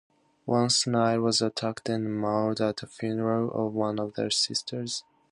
Once, 0.47 0.87
Neale 0.87 1.21
was 1.21 1.43
attacked 1.43 1.87
and 1.87 2.19
mauled 2.19 2.59
at 2.59 2.81
a 2.81 2.87
funeral 2.87 3.51
of 3.51 3.75
one 3.75 3.99
of 3.99 4.15
the 4.15 4.31
Sisters. 4.31 5.03